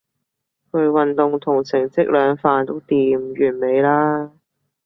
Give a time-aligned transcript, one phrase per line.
[0.71, 4.31] 佢運動同成績兩瓣都掂，完美啦